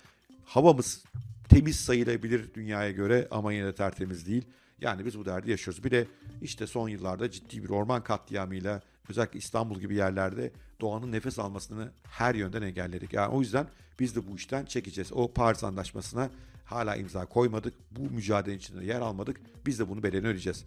Havamız 0.46 1.04
temiz 1.50 1.75
sayılabilir 1.75 2.54
dünyaya 2.54 2.92
göre 2.92 3.28
ama 3.32 3.54
yine 3.54 3.66
de 3.66 3.75
tertemiz 3.75 4.28
değil. 4.28 4.46
Yani 4.82 5.06
biz 5.06 5.20
bu 5.20 5.25
derdi 5.25 5.52
yaşıyoruz. 5.52 5.84
Bir 5.84 5.92
de 5.92 6.08
işte 6.42 6.68
son 6.68 6.90
yıllarda 6.90 7.32
ciddi 7.32 7.64
bir 7.64 7.70
orman 7.70 8.04
katliamıyla 8.04 8.82
özellikle 9.10 9.40
İstanbul 9.40 9.80
gibi 9.80 9.96
yerlerde 9.96 10.52
doğanın 10.82 11.12
nefes 11.12 11.40
almasını 11.40 11.92
her 12.10 12.36
yönden 12.36 12.62
engelledik. 12.62 13.14
Yani 13.14 13.34
o 13.34 13.42
yüzden 13.42 13.68
biz 14.00 14.16
de 14.16 14.28
bu 14.28 14.36
işten 14.36 14.66
çekeceğiz. 14.66 15.12
O 15.14 15.34
Paris 15.34 15.64
Anlaşması'na 15.64 16.30
hala 16.66 16.96
imza 16.96 17.25
koymadık. 17.25 17.74
Bu 17.92 18.02
mücadele 18.02 18.56
içinde 18.56 18.86
yer 18.86 19.02
almadık. 19.02 19.42
Biz 19.66 19.80
de 19.80 19.90
bunu 19.90 20.04
bedelini 20.04 20.28
ödeyeceğiz. 20.28 20.66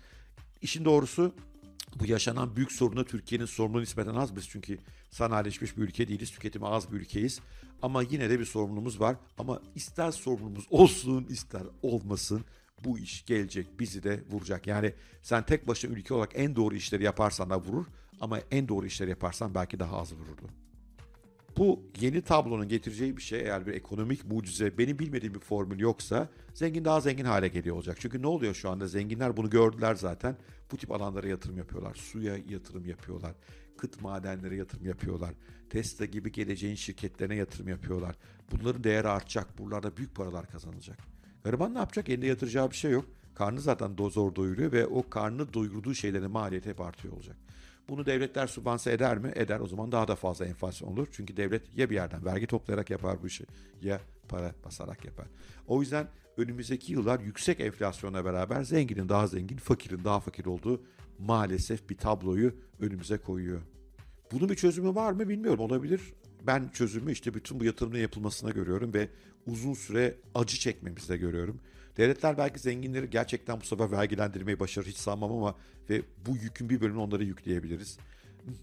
İşin 0.62 0.84
doğrusu 0.84 1.34
bu 1.96 2.06
yaşanan 2.06 2.56
büyük 2.56 2.72
sorunu 2.72 3.04
Türkiye'nin 3.04 3.46
sorumluluğu 3.46 3.82
nispeten 3.82 4.14
az 4.14 4.36
biz 4.36 4.48
çünkü 4.48 4.78
sanayileşmiş 5.10 5.76
bir 5.76 5.82
ülke 5.82 6.08
değiliz, 6.08 6.30
tüketimi 6.30 6.66
az 6.66 6.92
bir 6.92 6.96
ülkeyiz. 6.96 7.40
Ama 7.82 8.02
yine 8.02 8.30
de 8.30 8.40
bir 8.40 8.44
sorumluluğumuz 8.44 9.00
var. 9.00 9.16
Ama 9.38 9.62
ister 9.74 10.10
sorumluluğumuz 10.10 10.66
olsun, 10.70 11.26
ister 11.28 11.62
olmasın 11.82 12.44
bu 12.84 12.98
iş 12.98 13.24
gelecek, 13.24 13.80
bizi 13.80 14.02
de 14.02 14.24
vuracak. 14.30 14.66
Yani 14.66 14.94
sen 15.22 15.46
tek 15.46 15.68
başına 15.68 15.92
ülke 15.92 16.14
olarak 16.14 16.32
en 16.34 16.56
doğru 16.56 16.74
işleri 16.74 17.04
yaparsan 17.04 17.50
da 17.50 17.60
vurur 17.60 17.86
ama 18.20 18.38
en 18.50 18.68
doğru 18.68 18.86
işleri 18.86 19.10
yaparsan 19.10 19.54
belki 19.54 19.78
daha 19.78 19.98
az 19.98 20.12
vururdu. 20.12 20.42
Bu 21.58 21.82
yeni 22.00 22.22
tablonun 22.22 22.68
getireceği 22.68 23.16
bir 23.16 23.22
şey 23.22 23.40
eğer 23.40 23.66
bir 23.66 23.72
ekonomik 23.72 24.24
mucize 24.24 24.78
benim 24.78 24.98
bilmediğim 24.98 25.34
bir 25.34 25.40
formül 25.40 25.78
yoksa 25.78 26.28
zengin 26.54 26.84
daha 26.84 27.00
zengin 27.00 27.24
hale 27.24 27.48
geliyor 27.48 27.76
olacak. 27.76 27.96
Çünkü 28.00 28.22
ne 28.22 28.26
oluyor 28.26 28.54
şu 28.54 28.70
anda 28.70 28.88
zenginler 28.88 29.36
bunu 29.36 29.50
gördüler 29.50 29.94
zaten 29.94 30.36
bu 30.72 30.76
tip 30.76 30.92
alanlara 30.92 31.28
yatırım 31.28 31.58
yapıyorlar. 31.58 31.94
Suya 31.94 32.36
yatırım 32.48 32.86
yapıyorlar. 32.86 33.32
Kıt 33.76 34.02
madenlere 34.02 34.56
yatırım 34.56 34.86
yapıyorlar. 34.86 35.34
Tesla 35.70 36.04
gibi 36.04 36.32
geleceğin 36.32 36.74
şirketlerine 36.74 37.34
yatırım 37.34 37.68
yapıyorlar. 37.68 38.16
Bunların 38.52 38.84
değeri 38.84 39.08
artacak. 39.08 39.58
Buralarda 39.58 39.96
büyük 39.96 40.14
paralar 40.14 40.46
kazanılacak. 40.46 40.98
Gariban 41.44 41.74
ne 41.74 41.78
yapacak? 41.78 42.08
Elinde 42.08 42.26
yatıracağı 42.26 42.70
bir 42.70 42.76
şey 42.76 42.90
yok. 42.90 43.04
Karnı 43.34 43.60
zaten 43.60 43.96
zor 44.10 44.34
doyuruyor 44.34 44.72
ve 44.72 44.86
o 44.86 45.10
karnı 45.10 45.54
doyurduğu 45.54 45.94
şeylerin 45.94 46.30
maliyeti 46.30 46.70
hep 46.70 46.80
artıyor 46.80 47.14
olacak. 47.14 47.36
Bunu 47.88 48.06
devletler 48.06 48.46
subvanse 48.46 48.92
eder 48.92 49.18
mi? 49.18 49.32
Eder. 49.34 49.60
O 49.60 49.66
zaman 49.66 49.92
daha 49.92 50.08
da 50.08 50.16
fazla 50.16 50.46
enflasyon 50.46 50.88
olur. 50.88 51.08
Çünkü 51.12 51.36
devlet 51.36 51.78
ya 51.78 51.90
bir 51.90 51.94
yerden 51.94 52.24
vergi 52.24 52.46
toplayarak 52.46 52.90
yapar 52.90 53.22
bu 53.22 53.26
işi 53.26 53.44
ya 53.82 54.00
para 54.28 54.54
basarak 54.64 55.04
yapar. 55.04 55.26
O 55.66 55.80
yüzden 55.80 56.06
önümüzdeki 56.36 56.92
yıllar 56.92 57.20
yüksek 57.20 57.60
enflasyona 57.60 58.24
beraber 58.24 58.62
zenginin 58.62 59.08
daha 59.08 59.26
zengin, 59.26 59.56
fakirin 59.56 60.04
daha 60.04 60.20
fakir 60.20 60.46
olduğu 60.46 60.82
maalesef 61.18 61.90
bir 61.90 61.96
tabloyu 61.96 62.54
önümüze 62.80 63.18
koyuyor. 63.18 63.62
Bunun 64.32 64.48
bir 64.48 64.54
çözümü 64.54 64.94
var 64.94 65.12
mı 65.12 65.28
bilmiyorum. 65.28 65.60
Olabilir. 65.60 66.00
Ben 66.46 66.68
çözümü 66.68 67.12
işte 67.12 67.34
bütün 67.34 67.60
bu 67.60 67.64
yatırımın 67.64 67.98
yapılmasına 67.98 68.50
görüyorum 68.50 68.94
ve 68.94 69.08
uzun 69.46 69.74
süre 69.74 70.16
acı 70.34 70.56
çekmemizde 70.58 71.16
görüyorum. 71.16 71.60
Devletler 71.98 72.38
belki 72.38 72.58
zenginleri 72.58 73.10
gerçekten 73.10 73.60
bu 73.60 73.64
sefer 73.64 73.90
vergilendirmeyi 73.90 74.60
başarır 74.60 74.86
hiç 74.86 74.96
sanmam 74.96 75.32
ama 75.32 75.54
ve 75.90 76.02
bu 76.26 76.36
yükün 76.36 76.68
bir 76.68 76.80
bölümünü 76.80 77.02
onlara 77.02 77.22
yükleyebiliriz. 77.22 77.98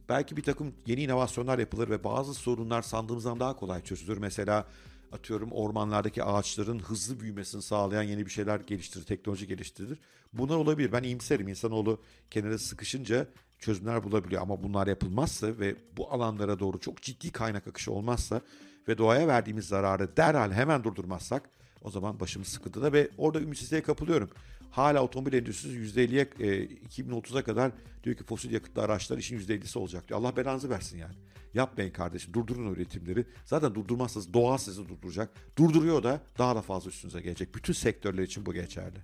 Belki 0.10 0.38
bir 0.38 0.44
takım 0.44 0.74
yeni 0.86 1.04
inovasyonlar 1.04 1.60
yapılır 1.60 1.89
ve 1.89 2.04
bazı 2.04 2.34
sorunlar 2.34 2.82
sandığımızdan 2.82 3.39
daha 3.39 3.56
kolay 3.56 3.84
çözülür. 3.84 4.18
Mesela 4.18 4.68
atıyorum 5.12 5.51
ormanlardaki 5.51 6.24
ağaçların 6.24 6.80
hızlı 6.80 7.20
büyümesini 7.20 7.62
sağlayan 7.62 8.04
yeni 8.04 8.25
bir 8.25 8.32
şeyler 8.32 8.60
geliştirir, 8.60 9.06
teknoloji 9.06 9.48
geliştirilir. 9.48 10.00
Bunlar 10.34 10.56
olabilir. 10.56 10.92
Ben 10.92 11.04
iyimserim. 11.04 11.48
İnsanoğlu 11.48 12.01
kenara 12.32 12.58
sıkışınca 12.58 13.27
çözümler 13.60 14.04
bulabiliyor. 14.04 14.42
Ama 14.42 14.63
bunlar 14.63 14.88
yapılmazsa 14.88 15.48
ve 15.60 15.75
bu 15.98 16.13
alanlara 16.13 16.60
doğru 16.60 16.80
çok 16.80 17.01
ciddi 17.01 17.32
kaynak 17.32 17.68
akışı 17.68 17.92
olmazsa 17.92 18.42
ve 18.88 18.98
doğaya 18.98 19.27
verdiğimiz 19.27 19.68
zararı 19.68 20.18
derhal 20.18 20.51
hemen 20.51 20.84
durdurmazsak 20.84 21.50
o 21.86 21.89
zaman 21.89 22.20
başımız 22.20 22.48
sıkıntıda 22.48 22.94
ve 22.94 23.10
orada 23.18 23.42
ümitsizliğe 23.42 23.84
kapılıyorum. 23.84 24.30
Hala 24.72 25.04
otomobil 25.04 25.34
endüstrisi 25.34 26.00
%50'ye 26.00 26.30
e, 26.39 26.65
2030'a 26.65 27.44
kadar 27.44 27.72
diyor 28.04 28.15
ki 28.15 28.24
fosil 28.24 28.51
yakıtlı 28.51 28.82
araçlar 28.82 29.18
işin 29.18 29.39
%50'si 29.39 29.80
olacak 29.80 30.08
diyor. 30.08 30.20
Allah 30.20 30.38
belanızı 30.38 30.70
versin 30.70 30.98
yani. 30.98 31.15
Yapmayın 31.54 31.92
kardeşim 31.92 32.34
durdurun 32.34 32.74
üretimleri. 32.74 33.25
Zaten 33.46 33.75
durdurmazsanız 33.75 34.34
doğa 34.34 34.58
sizi 34.58 34.89
durduracak. 34.89 35.30
Durduruyor 35.58 36.04
da 36.04 36.22
daha 36.38 36.56
da 36.56 36.62
fazla 36.62 36.89
üstünüze 36.89 37.22
gelecek. 37.22 37.56
Bütün 37.56 37.74
sektörler 37.74 38.24
için 38.24 38.46
bu 38.46 38.54
geçerli. 38.54 38.98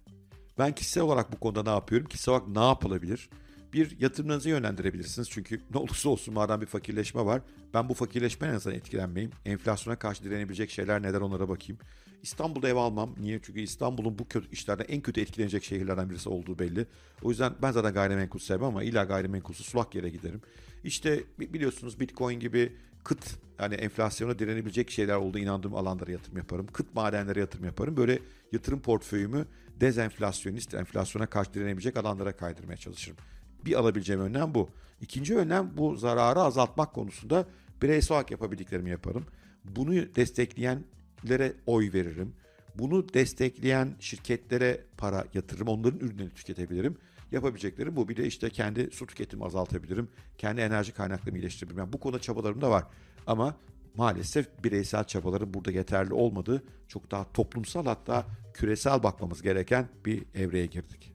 Ben 0.58 0.76
kişisel 0.76 1.04
olarak 1.04 1.32
bu 1.32 1.40
konuda 1.40 1.64
ne 1.64 1.70
yapıyorum? 1.70 2.08
Kişisel 2.08 2.34
olarak 2.34 2.48
ne 2.48 2.64
yapılabilir? 2.64 3.30
Bir 3.74 4.00
yatırımlarınızı 4.00 4.50
yönlendirebilirsiniz. 4.50 5.30
Çünkü 5.30 5.62
ne 5.74 5.78
olursa 5.78 6.10
olsun 6.10 6.34
madem 6.34 6.62
bir 6.62 6.66
fakirleşme 6.66 7.26
var. 7.26 7.42
Ben 7.74 7.90
bu 7.90 7.94
fakirleşmeden 7.94 8.52
en 8.52 8.56
azından 8.56 8.78
etkilenmeyeyim. 8.78 9.32
Enflasyona 9.46 10.00
karşı 10.00 10.24
direnebilecek 10.24 10.70
şeyler 10.70 11.02
neler 11.02 11.22
onlara 11.22 11.50
bakayım. 11.50 11.80
İstanbul'da 12.22 12.70
ev 12.70 12.75
almam. 12.75 13.16
Niye? 13.20 13.40
Çünkü 13.44 13.60
İstanbul'un 13.62 14.20
bu 14.20 14.28
kötü 14.28 14.51
işlerden 14.51 14.86
en 14.88 15.01
kötü 15.01 15.22
etkilenecek 15.22 15.63
şehirlerden 15.63 16.10
birisi 16.10 16.30
olduğu 16.30 16.60
belli. 16.60 16.86
O 17.24 17.30
yüzden 17.30 17.54
ben 17.62 17.72
zaten 17.72 17.94
gayrimenkul 17.94 18.40
sevmem 18.40 18.68
ama 18.68 18.84
illa 18.84 19.04
gayrimenkulsuz 19.04 19.66
sulak 19.66 19.96
yere 19.96 20.10
giderim. 20.10 20.42
İşte 20.84 21.24
biliyorsunuz 21.40 22.00
Bitcoin 22.00 22.40
gibi 22.40 22.74
kıt 23.04 23.36
yani 23.60 23.75
enflasyona 23.75 24.40
direnebilecek 24.40 24.92
şeyler 24.92 25.16
olduğu 25.16 25.40
inandığım 25.40 25.75
alanlara 25.75 26.12
yatırım 26.12 26.38
yaparım. 26.38 26.68
Kıt 26.68 26.96
madenlere 26.96 27.40
yatırım 27.40 27.66
yaparım. 27.66 27.98
Böyle 27.98 28.20
yatırım 28.51 28.82
portföyümü 28.82 29.46
dezenflasyonist, 29.80 30.74
enflasyona 30.74 31.25
karşı 31.25 31.54
direnebilecek 31.54 31.98
alanlara 31.98 32.32
kaydırmaya 32.32 32.78
çalışırım. 32.78 33.18
Bir 33.66 33.80
alabileceğim 33.80 34.22
önlem 34.22 34.54
bu. 34.56 34.70
İkinci 35.01 35.38
önlem 35.38 35.72
bu 35.78 35.96
zararı 35.96 36.40
azaltmak 36.40 36.94
konusunda 36.94 37.46
bireysel 37.82 38.16
olarak 38.16 38.32
yapabildiklerimi 38.32 38.90
yaparım. 38.90 39.25
Bunu 39.66 40.16
destekleyen 40.16 40.84
lere 41.30 41.54
oy 41.66 41.94
veririm. 41.94 42.34
Bunu 42.75 43.13
destekleyen 43.13 43.96
şirketlere 44.00 44.82
para 44.98 45.25
yatırırım. 45.34 45.68
Onların 45.68 46.00
ürünlerini 46.00 46.34
tüketebilirim. 46.34 46.98
Yapabileceklerim 47.32 47.96
bu. 47.96 48.10
Bir 48.10 48.18
de 48.18 48.25
işte 48.25 48.50
kendi 48.50 48.92
su 48.92 49.08
tüketimimi 49.08 49.46
azaltabilirim. 49.46 50.10
Kendi 50.38 50.62
enerji 50.62 50.92
kaynaklarımı 50.92 51.38
iyileştirebilirim. 51.38 51.80
Yani 51.80 51.94
bu 51.94 52.00
konuda 52.00 52.20
çabalarım 52.20 52.62
da 52.62 52.70
var. 52.70 52.84
Ama 53.28 53.56
maalesef 53.96 54.63
bireysel 54.63 55.04
çabaların 55.04 55.54
burada 55.54 55.72
yeterli 55.72 56.13
olmadığı 56.13 56.63
çok 56.88 57.12
daha 57.12 57.32
toplumsal 57.32 57.86
hatta 57.86 58.25
küresel 58.54 59.04
bakmamız 59.04 59.42
gereken 59.42 59.90
bir 60.06 60.24
evreye 60.36 60.66
girdik. 60.66 61.13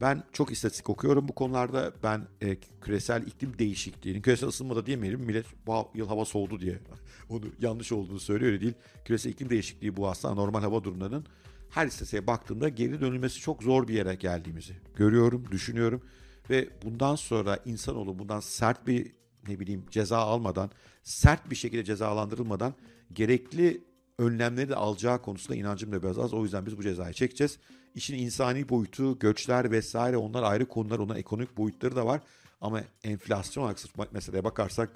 Ben 0.00 0.22
çok 0.32 0.52
istatistik 0.52 0.90
okuyorum 0.90 1.28
bu 1.28 1.34
konularda. 1.34 1.92
Ben 2.02 2.26
e, 2.40 2.56
küresel 2.80 3.26
iklim 3.26 3.58
değişikliğinin, 3.58 4.22
küresel 4.22 4.48
ısınma 4.48 4.76
da 4.76 4.86
diyemeyelim. 4.86 5.20
Millet 5.20 5.46
bu 5.66 5.90
yıl 5.94 6.08
hava 6.08 6.24
soğudu 6.24 6.60
diye 6.60 6.78
onu 7.28 7.44
yanlış 7.60 7.92
olduğunu 7.92 8.20
söylüyor 8.20 8.60
değil. 8.60 8.74
Küresel 9.04 9.30
iklim 9.30 9.50
değişikliği 9.50 9.96
bu 9.96 10.08
aslında 10.08 10.34
normal 10.34 10.60
hava 10.60 10.84
durumlarının 10.84 11.26
her 11.70 11.86
istatistiğe 11.86 12.26
baktığımda 12.26 12.68
geri 12.68 13.00
dönülmesi 13.00 13.40
çok 13.40 13.62
zor 13.62 13.88
bir 13.88 13.94
yere 13.94 14.14
geldiğimizi 14.14 14.72
görüyorum, 14.96 15.44
düşünüyorum. 15.50 16.02
Ve 16.50 16.68
bundan 16.84 17.16
sonra 17.16 17.58
insanoğlu 17.64 18.18
bundan 18.18 18.40
sert 18.40 18.86
bir 18.86 19.12
ne 19.48 19.60
bileyim 19.60 19.84
ceza 19.90 20.18
almadan, 20.18 20.70
sert 21.02 21.50
bir 21.50 21.56
şekilde 21.56 21.84
cezalandırılmadan 21.84 22.74
gerekli 23.12 23.84
önlemleri 24.18 24.68
de 24.68 24.74
alacağı 24.74 25.22
konusunda 25.22 25.58
inancım 25.58 25.92
da 25.92 26.02
biraz 26.02 26.18
az. 26.18 26.34
O 26.34 26.42
yüzden 26.42 26.66
biz 26.66 26.78
bu 26.78 26.82
cezayı 26.82 27.14
çekeceğiz. 27.14 27.58
İşin 27.94 28.18
insani 28.18 28.68
boyutu, 28.68 29.18
göçler 29.18 29.70
vesaire 29.70 30.16
onlar 30.16 30.42
ayrı 30.42 30.68
konular. 30.68 30.98
Onların 30.98 31.18
ekonomik 31.18 31.56
boyutları 31.56 31.96
da 31.96 32.06
var. 32.06 32.20
Ama 32.60 32.82
enflasyon 33.04 33.62
olarak 33.62 33.80
sırf 33.80 34.12
meseleye 34.12 34.44
bakarsak 34.44 34.90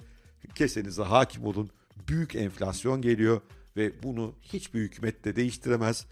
kesenize 0.55 1.03
hakim 1.03 1.45
olun. 1.45 1.69
Büyük 2.07 2.35
enflasyon 2.35 3.01
geliyor 3.01 3.41
ve 3.77 4.03
bunu 4.03 4.35
hiçbir 4.41 4.79
hükümet 4.79 5.25
de 5.25 5.35
değiştiremez. 5.35 6.05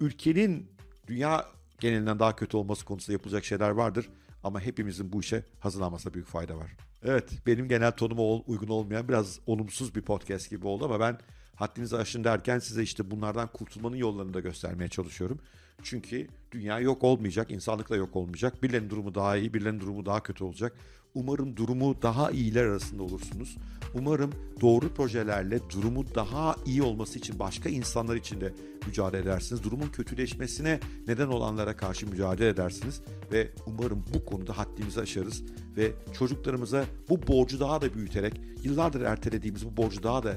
Ülkenin 0.00 0.70
dünya 1.06 1.46
genelinden 1.80 2.18
daha 2.18 2.36
kötü 2.36 2.56
olması 2.56 2.84
konusunda 2.84 3.12
yapılacak 3.12 3.44
şeyler 3.44 3.70
vardır. 3.70 4.08
Ama 4.44 4.60
hepimizin 4.60 5.12
bu 5.12 5.20
işe 5.20 5.44
hazırlanmasına 5.60 6.14
büyük 6.14 6.28
fayda 6.28 6.56
var. 6.56 6.76
Evet 7.04 7.30
benim 7.46 7.68
genel 7.68 7.92
tonuma 7.92 8.22
uygun 8.22 8.68
olmayan 8.68 9.08
biraz 9.08 9.38
olumsuz 9.46 9.94
bir 9.94 10.02
podcast 10.02 10.50
gibi 10.50 10.66
oldu 10.66 10.84
ama 10.84 11.00
ben 11.00 11.18
Haddinizi 11.62 11.96
aşın 11.96 12.24
derken 12.24 12.58
size 12.58 12.82
işte 12.82 13.10
bunlardan 13.10 13.48
kurtulmanın 13.52 13.96
yollarını 13.96 14.34
da 14.34 14.40
göstermeye 14.40 14.88
çalışıyorum. 14.88 15.38
Çünkü 15.82 16.26
dünya 16.52 16.80
yok 16.80 17.04
olmayacak, 17.04 17.50
insanlık 17.50 17.90
da 17.90 17.96
yok 17.96 18.16
olmayacak. 18.16 18.62
Birilerinin 18.62 18.90
durumu 18.90 19.14
daha 19.14 19.36
iyi, 19.36 19.54
birilerinin 19.54 19.80
durumu 19.80 20.06
daha 20.06 20.22
kötü 20.22 20.44
olacak. 20.44 20.76
Umarım 21.14 21.56
durumu 21.56 22.02
daha 22.02 22.30
iyiler 22.30 22.64
arasında 22.64 23.02
olursunuz. 23.02 23.56
Umarım 23.94 24.32
doğru 24.60 24.94
projelerle 24.94 25.60
durumu 25.70 26.14
daha 26.14 26.56
iyi 26.66 26.82
olması 26.82 27.18
için 27.18 27.38
başka 27.38 27.68
insanlar 27.68 28.16
için 28.16 28.40
de 28.40 28.54
mücadele 28.86 29.22
edersiniz. 29.22 29.64
Durumun 29.64 29.88
kötüleşmesine 29.88 30.80
neden 31.06 31.28
olanlara 31.28 31.76
karşı 31.76 32.06
mücadele 32.06 32.48
edersiniz 32.48 33.00
ve 33.32 33.50
umarım 33.66 34.04
bu 34.14 34.24
konuda 34.24 34.58
haddimizi 34.58 35.00
aşarız 35.00 35.42
ve 35.76 35.92
çocuklarımıza 36.18 36.84
bu 37.08 37.26
borcu 37.26 37.60
daha 37.60 37.80
da 37.80 37.94
büyüterek, 37.94 38.40
yıllardır 38.62 39.00
ertelediğimiz 39.00 39.66
bu 39.66 39.76
borcu 39.76 40.02
daha 40.02 40.22
da 40.22 40.36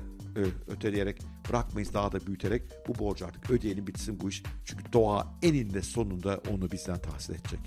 öteleyerek 0.67 1.21
bırakmayız 1.49 1.93
daha 1.93 2.11
da 2.11 2.27
büyüterek 2.27 2.61
bu 2.87 2.99
borcu 2.99 3.25
artık 3.25 3.51
ödeyelim 3.51 3.87
bitsin 3.87 4.19
bu 4.19 4.29
iş. 4.29 4.43
Çünkü 4.65 4.93
doğa 4.93 5.27
eninde 5.43 5.81
sonunda 5.81 6.41
onu 6.51 6.71
bizden 6.71 6.99
tahsil 6.99 7.33
edecek. 7.33 7.59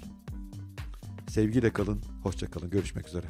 Sevgiyle 1.29 1.73
kalın, 1.73 2.03
hoşça 2.23 2.51
kalın. 2.51 2.71
Görüşmek 2.71 3.09
üzere. 3.09 3.27